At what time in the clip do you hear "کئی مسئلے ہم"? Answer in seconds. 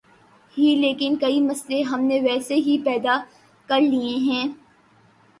1.15-2.01